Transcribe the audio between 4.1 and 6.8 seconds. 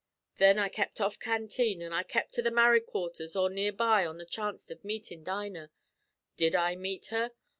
the chanst av meetin' Dinah. Did I